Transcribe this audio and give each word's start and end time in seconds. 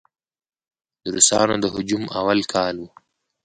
د 1.01 1.05
روسانو 1.15 1.55
د 1.63 1.65
هجوم 1.75 2.03
اول 2.19 2.39
کال 2.53 2.75
و. 2.81 2.85